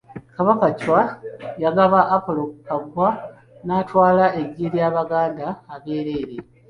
Kabaka 0.35 0.67
Chwa 0.79 1.01
yagaba 1.63 1.99
Apolo 2.15 2.43
Kaggwa 2.67 3.09
n'atwala 3.65 4.25
eggye 4.41 4.67
ly'Abaganda 4.73 5.47
abeereere. 5.73 6.35